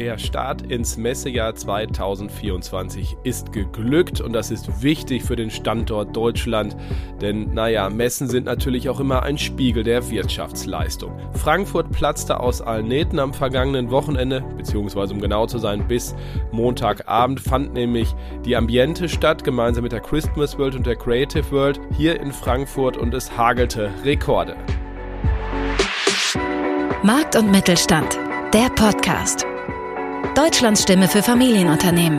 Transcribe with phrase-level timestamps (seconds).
[0.00, 6.74] Der Start ins Messejahr 2024 ist geglückt und das ist wichtig für den Standort Deutschland,
[7.20, 11.12] denn naja, Messen sind natürlich auch immer ein Spiegel der Wirtschaftsleistung.
[11.34, 16.14] Frankfurt platzte aus allen Nähten am vergangenen Wochenende, beziehungsweise um genau zu sein, bis
[16.50, 18.14] Montagabend fand nämlich
[18.46, 22.96] die Ambiente statt, gemeinsam mit der Christmas World und der Creative World hier in Frankfurt
[22.96, 24.56] und es hagelte Rekorde.
[27.02, 28.18] Markt und Mittelstand,
[28.54, 29.49] der Podcast.
[30.42, 32.18] Deutschlands Stimme für Familienunternehmen.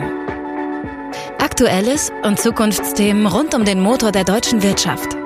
[1.40, 5.16] Aktuelles und Zukunftsthemen rund um den Motor der deutschen Wirtschaft.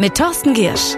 [0.00, 0.96] Mit Thorsten Giersch.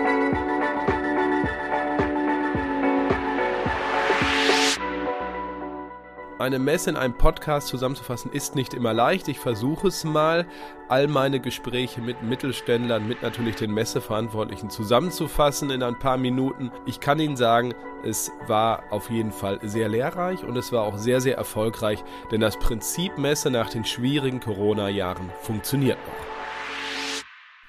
[6.45, 9.29] Eine Messe in einem Podcast zusammenzufassen ist nicht immer leicht.
[9.29, 10.45] Ich versuche es mal,
[10.89, 16.71] all meine Gespräche mit Mittelständlern, mit natürlich den Messeverantwortlichen zusammenzufassen in ein paar Minuten.
[16.85, 17.73] Ich kann Ihnen sagen,
[18.05, 22.43] es war auf jeden Fall sehr lehrreich und es war auch sehr, sehr erfolgreich, denn
[22.43, 26.34] das Prinzip Messe nach den schwierigen Corona-Jahren funktioniert noch.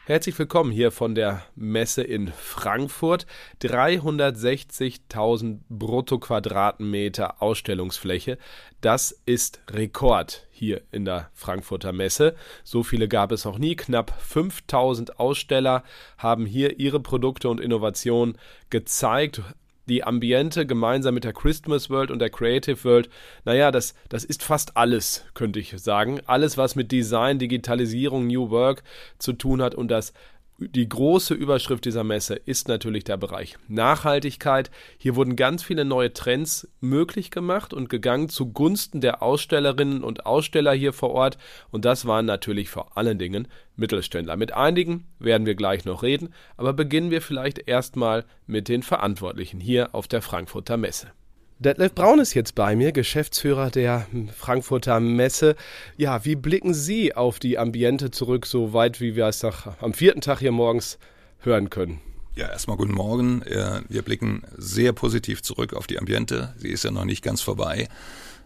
[0.08, 3.26] Herzlich willkommen hier von der Messe in Frankfurt.
[3.64, 8.38] 360.000 Bruttoquadratmeter Ausstellungsfläche.
[8.82, 12.36] Das ist Rekord hier in der Frankfurter Messe.
[12.64, 13.76] So viele gab es noch nie.
[13.76, 15.84] Knapp 5000 Aussteller
[16.20, 18.38] haben hier ihre Produkte und Innovationen
[18.70, 19.42] gezeigt
[19.88, 23.10] die Ambiente gemeinsam mit der Christmas World und der Creative World,
[23.44, 26.20] naja, das, das ist fast alles, könnte ich sagen.
[26.26, 28.84] Alles, was mit Design, Digitalisierung, New Work
[29.20, 30.14] zu tun hat und das
[30.58, 34.72] die große Überschrift dieser Messe ist natürlich der Bereich Nachhaltigkeit.
[34.98, 40.72] Hier wurden ganz viele neue Trends möglich gemacht und gegangen zugunsten der Ausstellerinnen und Aussteller
[40.72, 41.38] hier vor Ort.
[41.72, 44.38] Und das waren natürlich vor allen Dingen Mittelständler.
[44.38, 49.60] Mit einigen werden wir gleich noch reden, aber beginnen wir vielleicht erstmal mit den Verantwortlichen
[49.60, 51.12] hier auf der Frankfurter Messe.
[51.58, 55.56] Detlef Braun ist jetzt bei mir, Geschäftsführer der Frankfurter Messe.
[55.96, 59.94] Ja, wie blicken Sie auf die Ambiente zurück, so weit wie wir es nach, am
[59.94, 61.00] vierten Tag hier morgens
[61.40, 62.02] hören können?
[62.36, 63.42] Ja, erstmal guten Morgen.
[63.88, 66.54] Wir blicken sehr positiv zurück auf die Ambiente.
[66.58, 67.88] Sie ist ja noch nicht ganz vorbei.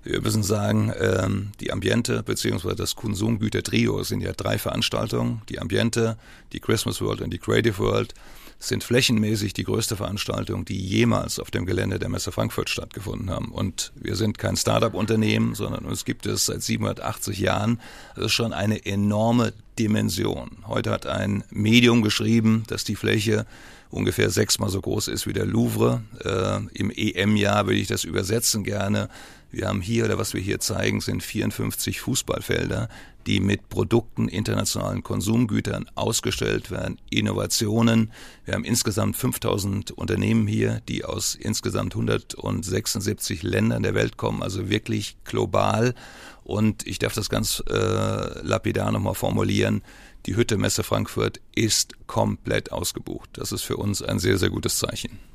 [0.04, 2.76] Wir müssen sagen, ähm, die Ambiente bzw.
[2.76, 5.42] das Konsumgüter-Trio sind ja drei Veranstaltungen.
[5.50, 6.18] Die Ambiente,
[6.54, 8.14] die Christmas World und die Creative World
[8.60, 13.52] sind flächenmäßig die größte Veranstaltung, die jemals auf dem Gelände der Messe Frankfurt stattgefunden haben.
[13.52, 17.80] Und wir sind kein Start-up-Unternehmen, sondern uns gibt es seit 780 Jahren.
[18.16, 20.58] Das ist schon eine enorme Dimension.
[20.68, 23.46] Heute hat ein Medium geschrieben, dass die Fläche
[23.92, 26.02] ungefähr sechsmal so groß ist wie der Louvre.
[26.24, 29.10] Äh, Im EM-Jahr würde ich das übersetzen gerne.
[29.52, 32.88] Wir haben hier, oder was wir hier zeigen, sind 54 Fußballfelder,
[33.26, 38.12] die mit Produkten internationalen Konsumgütern ausgestellt werden, Innovationen.
[38.46, 44.70] Wir haben insgesamt 5000 Unternehmen hier, die aus insgesamt 176 Ländern der Welt kommen, also
[44.70, 45.96] wirklich global.
[46.44, 49.84] Und ich darf das ganz äh, lapidar nochmal formulieren.
[50.26, 53.30] Die Hütte Messe Frankfurt ist komplett ausgebucht.
[53.34, 55.29] Das ist für uns ein sehr, sehr gutes Zeichen.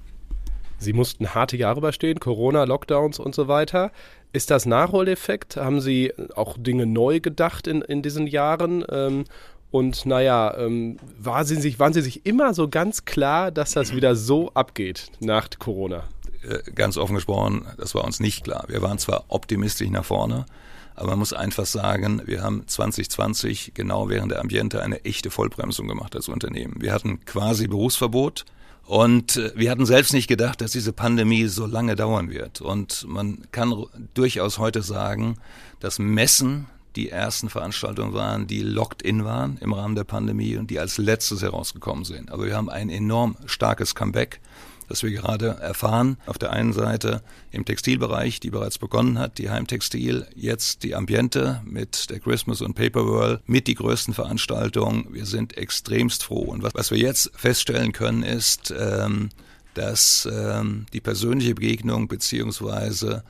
[0.79, 3.93] Sie mussten harte Jahre überstehen, Corona, Lockdowns und so weiter.
[4.33, 5.57] Ist das Nachholeffekt?
[5.57, 8.85] Haben Sie auch Dinge neu gedacht in, in diesen Jahren?
[8.91, 9.25] Ähm,
[9.71, 13.95] und naja, ähm, war Sie sich, waren Sie sich immer so ganz klar, dass das
[13.95, 16.05] wieder so abgeht nach Corona?
[16.49, 18.65] Äh, ganz offen gesprochen, das war uns nicht klar.
[18.69, 20.47] Wir waren zwar optimistisch nach vorne,
[20.95, 25.89] aber man muss einfach sagen, wir haben 2020 genau während der Ambiente eine echte Vollbremsung
[25.89, 26.77] gemacht als Unternehmen.
[26.79, 28.45] Wir hatten quasi Berufsverbot.
[28.87, 32.61] Und äh, wir hatten selbst nicht gedacht, dass diese Pandemie so lange dauern wird.
[32.61, 35.39] Und man kann durchaus heute sagen,
[35.81, 40.71] dass Messen die ersten Veranstaltungen waren, die locked in waren im Rahmen der Pandemie und
[40.71, 42.31] die als letztes herausgekommen sind.
[42.31, 44.41] Aber wir haben ein enorm starkes Comeback
[44.89, 46.17] das wir gerade erfahren.
[46.27, 51.62] Auf der einen Seite im Textilbereich, die bereits begonnen hat, die Heimtextil, jetzt die Ambiente
[51.65, 55.06] mit der Christmas und Paper World, mit die größten Veranstaltungen.
[55.11, 56.44] Wir sind extremst froh.
[56.44, 59.31] Und was, was wir jetzt feststellen können, ist, ähm,
[59.75, 63.25] dass ähm, die persönliche Begegnung beziehungsweise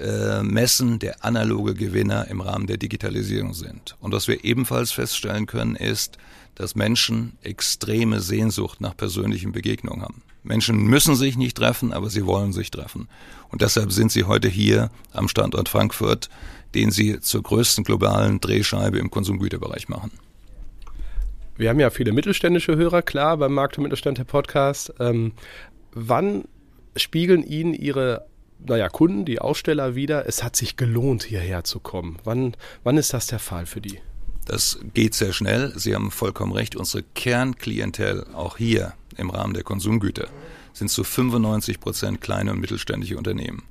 [0.00, 3.96] äh, Messen der analoge Gewinner im Rahmen der Digitalisierung sind.
[4.00, 6.18] Und was wir ebenfalls feststellen können, ist,
[6.54, 10.22] dass Menschen extreme Sehnsucht nach persönlichen Begegnungen haben.
[10.42, 13.08] Menschen müssen sich nicht treffen, aber sie wollen sich treffen.
[13.50, 16.28] Und deshalb sind sie heute hier am Standort Frankfurt,
[16.74, 20.10] den sie zur größten globalen Drehscheibe im Konsumgüterbereich machen.
[21.56, 24.94] Wir haben ja viele mittelständische Hörer, klar, beim Markt und Mittelstand der Podcast.
[24.98, 25.32] Ähm,
[25.92, 26.44] wann
[26.96, 28.26] spiegeln Ihnen Ihre
[28.66, 32.18] naja, Kunden, die Aussteller wieder, es hat sich gelohnt, hierher zu kommen?
[32.24, 34.00] Wann, wann ist das der Fall für die?
[34.46, 35.72] Das geht sehr schnell.
[35.76, 36.76] Sie haben vollkommen recht.
[36.76, 40.28] Unsere Kernklientel auch hier im Rahmen der Konsumgüter
[40.72, 43.62] sind zu 95 Prozent kleine und mittelständische Unternehmen.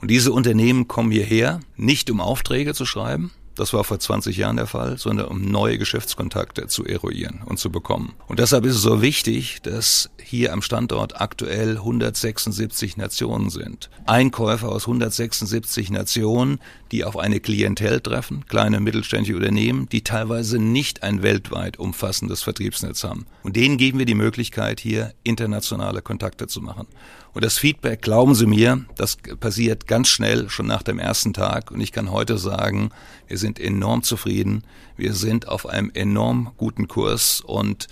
[0.00, 4.56] Und diese Unternehmen kommen hierher, nicht um Aufträge zu schreiben, das war vor 20 Jahren
[4.56, 8.14] der Fall, sondern um neue Geschäftskontakte zu eruieren und zu bekommen.
[8.26, 13.90] Und deshalb ist es so wichtig, dass hier am Standort aktuell 176 Nationen sind.
[14.06, 16.60] Einkäufer aus 176 Nationen,
[16.90, 23.04] die auf eine Klientel treffen, kleine mittelständische Unternehmen, die teilweise nicht ein weltweit umfassendes Vertriebsnetz
[23.04, 23.26] haben.
[23.42, 26.86] Und denen geben wir die Möglichkeit, hier internationale Kontakte zu machen.
[27.34, 31.70] Und das Feedback, glauben Sie mir, das passiert ganz schnell, schon nach dem ersten Tag.
[31.70, 32.90] Und ich kann heute sagen,
[33.26, 34.64] wir sind enorm zufrieden.
[34.96, 37.88] Wir sind auf einem enorm guten Kurs und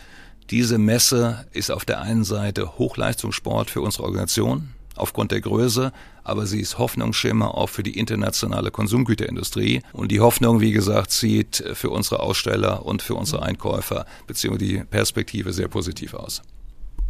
[0.50, 5.92] diese Messe ist auf der einen Seite Hochleistungssport für unsere Organisation aufgrund der Größe,
[6.24, 9.82] aber sie ist Hoffnungsschimmer auch für die internationale Konsumgüterindustrie.
[9.92, 14.84] Und die Hoffnung, wie gesagt, sieht für unsere Aussteller und für unsere Einkäufer beziehungsweise die
[14.84, 16.42] Perspektive sehr positiv aus.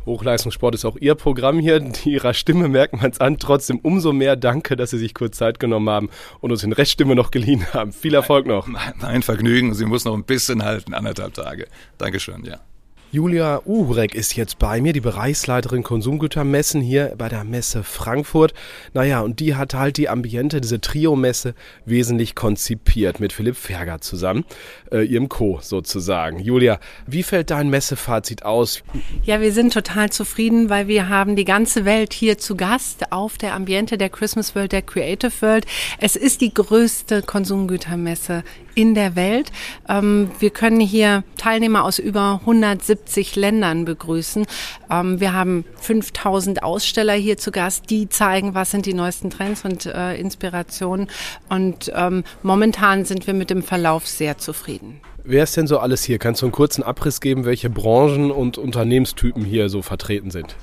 [0.07, 1.83] Hochleistungssport ist auch Ihr Programm hier.
[2.05, 3.39] Ihrer Stimme merkt man es an.
[3.39, 6.11] Trotzdem umso mehr Danke, dass Sie sich kurz Zeit genommen haben
[6.41, 7.93] und uns den Reststimme noch geliehen haben.
[7.93, 8.67] Viel Erfolg noch.
[9.01, 9.75] Mein Vergnügen.
[9.75, 11.67] Sie muss noch ein bisschen halten, anderthalb Tage.
[11.99, 12.61] Dankeschön, ja.
[13.13, 18.55] Julia Uhurek ist jetzt bei mir, die Bereichsleiterin Konsumgütermessen hier bei der Messe Frankfurt.
[18.95, 21.55] Naja, und die hat halt die Ambiente, diese Trio-Messe,
[21.85, 24.45] wesentlich konzipiert mit Philipp Ferger zusammen,
[24.93, 25.59] äh, ihrem Co.
[25.61, 26.39] sozusagen.
[26.39, 26.79] Julia,
[27.09, 28.85] wie fällt dein Messefazit aus?
[29.25, 33.39] Ja, wir sind total zufrieden, weil wir haben die ganze Welt hier zu Gast auf
[33.39, 35.67] der Ambiente der Christmas World, der Creative World.
[35.99, 38.45] Es ist die größte Konsumgütermesse
[38.75, 39.53] in der Welt.
[39.89, 44.47] Ähm, wir können hier Teilnehmer aus über 170 70 Ländern begrüßen.
[44.91, 49.65] Ähm, wir haben 5000 Aussteller hier zu Gast, die zeigen, was sind die neuesten Trends
[49.65, 51.09] und äh, Inspirationen.
[51.49, 55.01] Und ähm, momentan sind wir mit dem Verlauf sehr zufrieden.
[55.23, 56.19] Wer ist denn so alles hier?
[56.19, 60.57] Kannst du einen kurzen Abriss geben, welche Branchen und Unternehmenstypen hier so vertreten sind?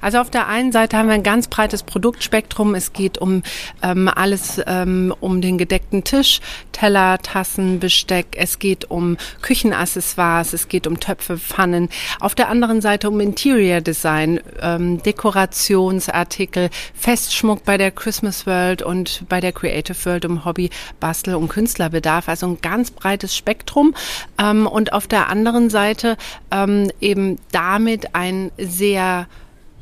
[0.00, 2.74] Also auf der einen Seite haben wir ein ganz breites Produktspektrum.
[2.74, 3.42] Es geht um
[3.82, 6.40] ähm, alles ähm, um den gedeckten Tisch,
[6.72, 8.36] Teller, Tassen, Besteck.
[8.36, 11.88] Es geht um Küchenaccessoires, es geht um Töpfe, Pfannen.
[12.20, 19.24] Auf der anderen Seite um Interior Design, ähm, Dekorationsartikel, Festschmuck bei der Christmas World und
[19.28, 20.70] bei der Creative World um Hobby,
[21.00, 22.28] Bastel und Künstlerbedarf.
[22.28, 23.94] Also ein ganz breites Spektrum.
[24.38, 26.16] Ähm, und auf der anderen Seite
[26.50, 29.26] ähm, eben damit ein sehr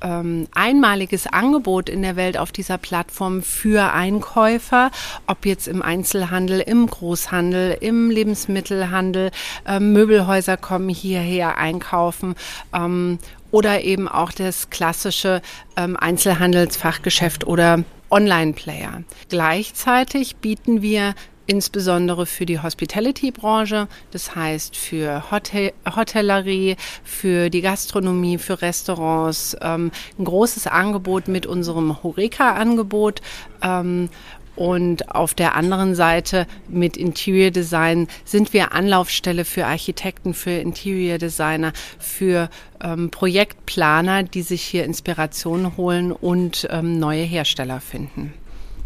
[0.05, 4.91] ähm, einmaliges Angebot in der Welt auf dieser Plattform für Einkäufer,
[5.27, 9.31] ob jetzt im Einzelhandel, im Großhandel, im Lebensmittelhandel,
[9.67, 12.35] ähm, Möbelhäuser kommen hierher einkaufen.
[12.73, 13.19] Ähm,
[13.51, 15.41] oder eben auch das klassische
[15.77, 19.05] ähm, Einzelhandelsfachgeschäft oder Online-Player.
[19.29, 21.15] Gleichzeitig bieten wir
[21.47, 29.91] insbesondere für die Hospitality-Branche, das heißt für Hotel Hotellerie, für die Gastronomie, für Restaurants, ähm,
[30.19, 33.21] ein großes Angebot mit unserem Horeca-Angebot.
[33.63, 34.09] Ähm,
[34.57, 41.19] und auf der anderen Seite mit Interior Design sind wir Anlaufstelle für Architekten, für Interior
[41.19, 42.49] Designer, für
[42.83, 48.33] ähm, Projektplaner, die sich hier Inspiration holen und ähm, neue Hersteller finden.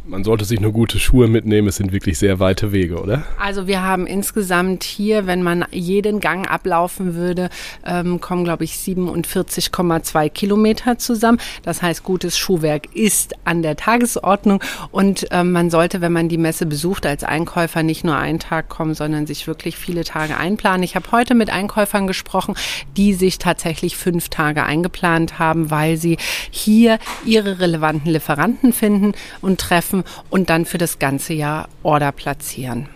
[0.09, 1.69] Man sollte sich nur gute Schuhe mitnehmen.
[1.69, 3.25] Es sind wirklich sehr weite Wege, oder?
[3.39, 7.51] Also wir haben insgesamt hier, wenn man jeden Gang ablaufen würde,
[7.85, 11.39] ähm, kommen, glaube ich, 47,2 Kilometer zusammen.
[11.63, 14.63] Das heißt, gutes Schuhwerk ist an der Tagesordnung
[14.93, 18.71] und ähm, man sollte, wenn man die Messe besucht, als Einkäufer nicht nur einen Tag
[18.71, 20.85] kommen, sondern sich wirklich viele Tage einplanen.
[20.85, 22.55] Ich habe heute mit Einkäufern gesprochen,
[22.97, 26.17] die sich tatsächlich fünf Tage eingeplant haben, weil sie
[26.51, 29.13] hier ihre relevanten Lieferanten finden
[29.43, 32.89] und treffen kaufen und dann für das ganze Jahr Order platzieren.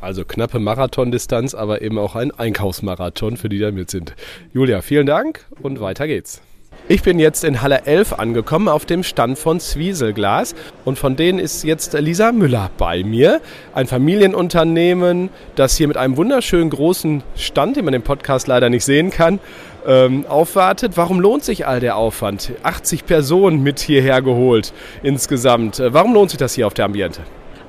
[0.00, 4.16] Also knappe Marathondistanz, aber eben auch ein Einkaufsmarathon für die, die da mit sind.
[4.52, 6.42] Julia, vielen Dank und weiter geht's.
[6.88, 11.38] Ich bin jetzt in Halle 11 angekommen auf dem Stand von Zwieselglas und von denen
[11.38, 13.40] ist jetzt Lisa Müller bei mir.
[13.72, 18.84] Ein Familienunternehmen, das hier mit einem wunderschönen großen Stand, den man im Podcast leider nicht
[18.84, 19.38] sehen kann,
[19.86, 20.96] ähm, aufwartet.
[20.96, 22.52] Warum lohnt sich all der Aufwand?
[22.62, 25.80] 80 Personen mit hierher geholt insgesamt.
[25.82, 27.22] Warum lohnt sich das hier auf der Ambiente?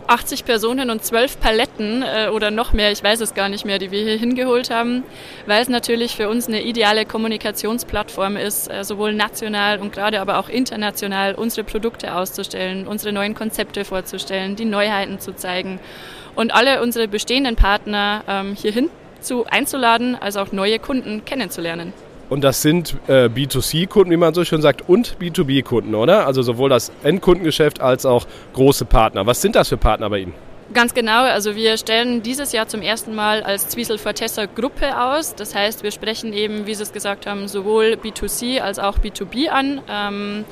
[0.08, 3.80] 80 Personen und 12 Paletten äh, oder noch mehr, ich weiß es gar nicht mehr,
[3.80, 5.04] die wir hier hingeholt haben,
[5.46, 10.38] weil es natürlich für uns eine ideale Kommunikationsplattform ist, äh, sowohl national und gerade aber
[10.38, 15.80] auch international unsere Produkte auszustellen, unsere neuen Konzepte vorzustellen, die Neuheiten zu zeigen
[16.36, 18.90] und alle unsere bestehenden Partner ähm, hierhin
[19.22, 21.94] zu einzuladen, als auch neue Kunden kennenzulernen.
[22.34, 26.26] Und das sind äh, B2C-Kunden, wie man so schön sagt, und B2B-Kunden, oder?
[26.26, 29.28] Also sowohl das Endkundengeschäft als auch große Partner.
[29.28, 30.34] Was sind das für Partner bei Ihnen?
[30.74, 35.36] Ganz genau, also wir stellen dieses Jahr zum ersten Mal als Zwiesel Fortessa Gruppe aus.
[35.36, 39.50] Das heißt, wir sprechen eben, wie Sie es gesagt haben, sowohl B2C als auch B2B
[39.50, 39.82] an.
[39.88, 40.46] Ähm,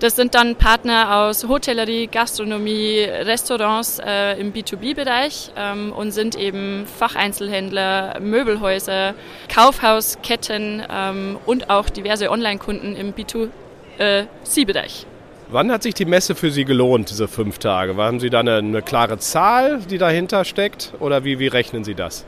[0.00, 6.84] Das sind dann Partner aus Hotellerie, Gastronomie, Restaurants äh, im B2B-Bereich ähm, und sind eben
[6.86, 9.14] Facheinzelhändler, Möbelhäuser,
[9.48, 15.06] Kaufhausketten ähm, und auch diverse Online-Kunden im B2C-Bereich.
[15.48, 17.96] Wann hat sich die Messe für Sie gelohnt, diese fünf Tage?
[17.96, 21.94] Haben Sie da eine, eine klare Zahl, die dahinter steckt oder wie, wie rechnen Sie
[21.94, 22.24] das?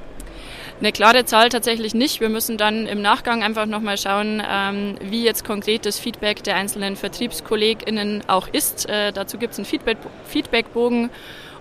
[0.78, 2.21] Eine klare Zahl tatsächlich nicht.
[2.21, 6.56] Wir müssen dann im Nachgang einfach nochmal schauen, ähm, wie jetzt konkret das Feedback der
[6.56, 8.87] einzelnen VertriebskollegInnen auch ist.
[8.88, 9.97] Äh, dazu gibt es einen Feedback
[10.28, 11.09] Feedbackbogen,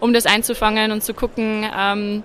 [0.02, 2.24] um das einzufangen und zu gucken, ähm,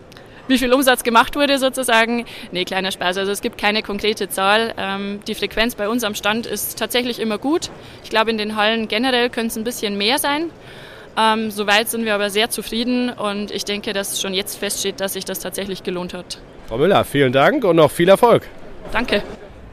[0.48, 2.24] wie viel Umsatz gemacht wurde sozusagen.
[2.50, 3.18] Nee, kleiner Spaß.
[3.18, 4.74] Also es gibt keine konkrete Zahl.
[4.76, 7.70] Ähm, die Frequenz bei uns am Stand ist tatsächlich immer gut.
[8.02, 10.50] Ich glaube, in den Hallen generell könnte es ein bisschen mehr sein.
[11.16, 15.12] Ähm, soweit sind wir aber sehr zufrieden und ich denke, dass schon jetzt feststeht, dass
[15.12, 16.38] sich das tatsächlich gelohnt hat.
[16.70, 18.44] Frau Müller, vielen Dank und noch viel Erfolg.
[18.92, 19.24] Danke.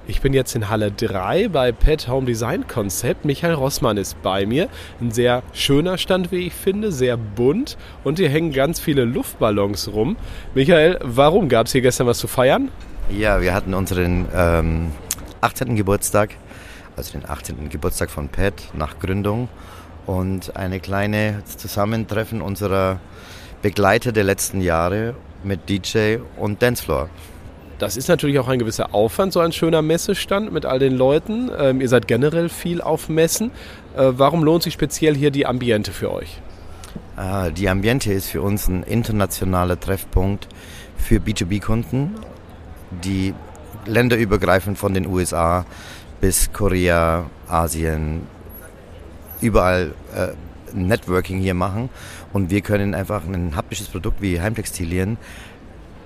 [0.07, 3.23] Ich bin jetzt in Halle 3 bei Pet Home Design Konzept.
[3.23, 4.67] Michael Rossmann ist bei mir.
[4.99, 9.93] Ein sehr schöner Stand, wie ich finde, sehr bunt und hier hängen ganz viele Luftballons
[9.93, 10.17] rum.
[10.55, 12.71] Michael, warum gab es hier gestern was zu feiern?
[13.11, 14.91] Ja, wir hatten unseren ähm,
[15.41, 15.75] 18.
[15.75, 16.31] Geburtstag,
[16.95, 17.69] also den 18.
[17.69, 19.49] Geburtstag von Pet nach Gründung
[20.07, 22.99] und eine kleine Zusammentreffen unserer
[23.61, 25.13] Begleiter der letzten Jahre
[25.47, 27.09] mit DJ und Dancefloor.
[27.79, 31.51] Das ist natürlich auch ein gewisser Aufwand, so ein schöner Messestand mit all den Leuten.
[31.57, 33.51] Ähm, ihr seid generell viel auf Messen.
[33.95, 36.41] Äh, warum lohnt sich speziell hier die Ambiente für euch?
[37.15, 40.47] Ah, die Ambiente ist für uns ein internationaler Treffpunkt
[40.97, 42.15] für B2B-Kunden,
[43.03, 43.33] die
[43.85, 45.65] länderübergreifend von den USA
[46.19, 48.23] bis Korea, Asien,
[49.39, 50.29] überall äh,
[50.73, 51.89] Networking hier machen.
[52.33, 55.17] Und wir können einfach ein haptisches Produkt wie Heimtextilien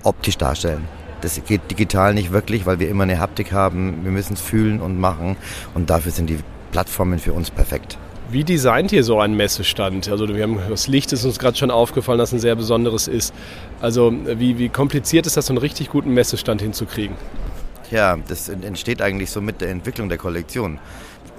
[0.02, 0.84] optisch darstellen.
[1.20, 4.00] Das geht digital nicht wirklich, weil wir immer eine Haptik haben.
[4.02, 5.36] Wir müssen es fühlen und machen.
[5.74, 6.38] Und dafür sind die
[6.72, 7.96] Plattformen für uns perfekt.
[8.30, 10.08] Wie designt ihr so einen Messestand?
[10.08, 13.34] Also wir haben das Licht ist uns gerade schon aufgefallen, dass ein sehr besonderes ist.
[13.80, 17.14] Also wie, wie kompliziert ist das, so einen richtig guten Messestand hinzukriegen?
[17.90, 20.78] Ja, das entsteht eigentlich so mit der Entwicklung der Kollektion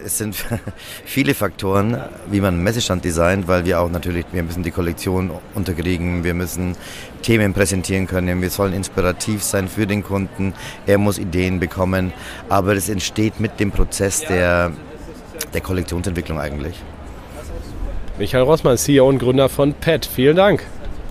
[0.04, 0.36] es sind
[1.06, 5.32] viele Faktoren, wie man einen Messestand designt, weil wir auch natürlich, wir müssen die Kollektion
[5.54, 6.76] unterkriegen, wir müssen
[7.22, 10.54] Themen präsentieren können, wir sollen inspirativ sein für den Kunden,
[10.86, 12.14] er muss Ideen bekommen,
[12.50, 14.72] aber das entsteht mit dem Prozess der,
[15.54, 16.76] der Kollektionsentwicklung eigentlich.
[18.20, 20.64] Michael Rossmann, CEO und Gründer von PET, vielen Dank.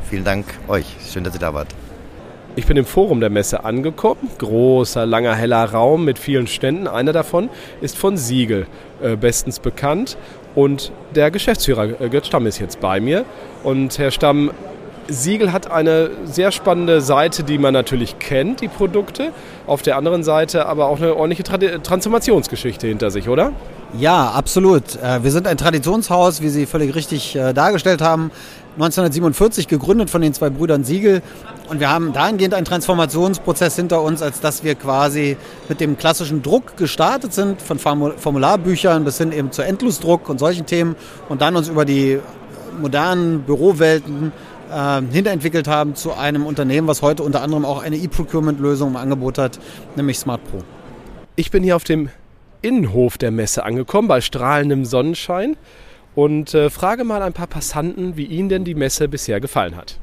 [0.09, 1.69] Vielen Dank euch, schön, dass ihr da wart.
[2.55, 4.29] Ich bin im Forum der Messe angekommen.
[4.37, 6.87] Großer, langer, heller Raum mit vielen Ständen.
[6.87, 7.49] Einer davon
[7.81, 8.67] ist von Siegel
[9.03, 10.19] äh, bestens bekannt.
[10.55, 13.25] Und der Geschäftsführer äh, Götz Stamm ist jetzt bei mir.
[13.65, 14.51] Und Herr Stamm,
[15.09, 19.33] Siegel hat eine sehr spannende Seite, die man natürlich kennt, die Produkte.
[19.67, 21.45] Auf der anderen Seite aber auch eine ordentliche
[21.83, 23.53] Transformationsgeschichte hinter sich, oder?
[23.99, 24.97] Ja, absolut.
[24.97, 28.31] Äh, wir sind ein Traditionshaus, wie Sie völlig richtig äh, dargestellt haben.
[28.75, 31.21] 1947 gegründet von den zwei Brüdern Siegel.
[31.69, 35.37] Und wir haben dahingehend einen Transformationsprozess hinter uns, als dass wir quasi
[35.69, 40.65] mit dem klassischen Druck gestartet sind, von Formularbüchern bis hin eben zu Endlosdruck und solchen
[40.65, 40.97] Themen
[41.29, 42.19] und dann uns über die
[42.81, 44.33] modernen Bürowelten
[44.73, 49.37] äh, hinterentwickelt haben zu einem Unternehmen, was heute unter anderem auch eine E-Procurement-Lösung im Angebot
[49.37, 49.59] hat,
[49.97, 50.63] nämlich Smart Pro.
[51.37, 52.09] Ich bin hier auf dem
[52.63, 55.57] Innenhof der Messe angekommen, bei strahlendem Sonnenschein
[56.15, 59.99] und äh, frage mal ein paar Passanten, wie ihnen denn die Messe bisher gefallen hat.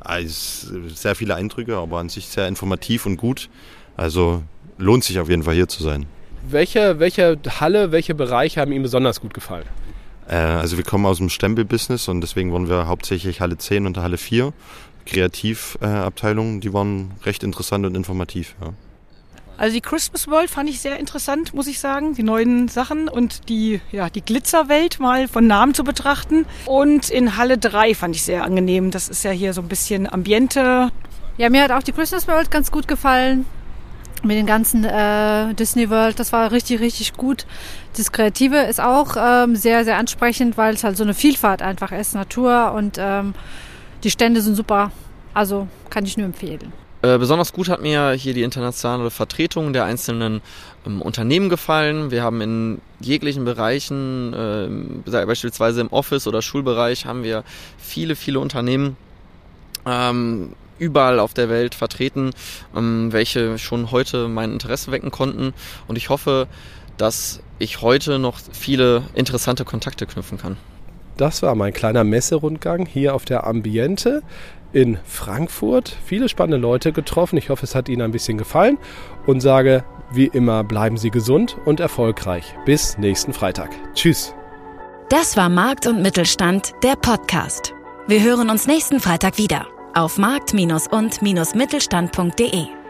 [0.00, 3.48] Also sehr viele Eindrücke, aber an sich sehr informativ und gut.
[3.96, 4.42] Also
[4.76, 6.06] lohnt sich auf jeden Fall hier zu sein.
[6.46, 9.64] Welche, welche Halle, welche Bereiche haben Ihnen besonders gut gefallen?
[10.28, 13.96] Äh, also wir kommen aus dem Stempel-Business und deswegen waren wir hauptsächlich Halle 10 und
[13.96, 14.52] Halle 4.
[15.06, 18.56] Kreativabteilungen, äh, die waren recht interessant und informativ.
[18.60, 18.72] Ja.
[19.56, 22.14] Also die Christmas World fand ich sehr interessant, muss ich sagen.
[22.14, 26.44] Die neuen Sachen und die, ja, die Glitzerwelt mal von Namen zu betrachten.
[26.66, 28.90] Und in Halle 3 fand ich sehr angenehm.
[28.90, 30.90] Das ist ja hier so ein bisschen Ambiente.
[31.36, 33.46] Ja, mir hat auch die Christmas World ganz gut gefallen.
[34.24, 37.46] Mit den ganzen äh, Disney World, das war richtig, richtig gut.
[37.96, 41.92] Das Kreative ist auch ähm, sehr, sehr ansprechend, weil es halt so eine Vielfalt einfach
[41.92, 42.14] ist.
[42.14, 43.34] Natur und ähm,
[44.02, 44.90] die Stände sind super.
[45.34, 46.72] Also kann ich nur empfehlen.
[47.04, 50.40] Äh, besonders gut hat mir hier die internationale Vertretung der einzelnen
[50.86, 52.10] ähm, Unternehmen gefallen.
[52.10, 57.44] Wir haben in jeglichen Bereichen, äh, beispielsweise im Office- oder Schulbereich, haben wir
[57.76, 58.96] viele, viele Unternehmen
[59.84, 62.30] ähm, überall auf der Welt vertreten,
[62.74, 65.52] ähm, welche schon heute mein Interesse wecken konnten.
[65.86, 66.46] Und ich hoffe,
[66.96, 70.56] dass ich heute noch viele interessante Kontakte knüpfen kann.
[71.18, 74.22] Das war mein kleiner Messerundgang hier auf der Ambiente
[74.74, 75.96] in Frankfurt.
[76.04, 77.38] Viele spannende Leute getroffen.
[77.38, 78.76] Ich hoffe, es hat Ihnen ein bisschen gefallen
[79.26, 82.54] und sage wie immer, bleiben Sie gesund und erfolgreich.
[82.64, 83.70] Bis nächsten Freitag.
[83.94, 84.34] Tschüss.
[85.08, 87.74] Das war Markt und Mittelstand, der Podcast.
[88.06, 92.83] Wir hören uns nächsten Freitag wieder auf markt- und-mittelstand.de.